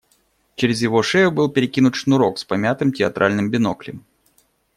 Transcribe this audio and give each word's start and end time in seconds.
Через 0.55 0.81
его 0.81 1.03
шею 1.03 1.29
был 1.31 1.47
перекинут 1.47 1.93
шнурок 1.93 2.39
с 2.39 2.43
помятым 2.43 2.91
театральным 2.91 3.51
биноклем. 3.51 4.03